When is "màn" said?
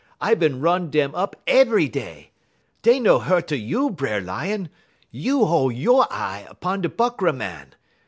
7.31-7.75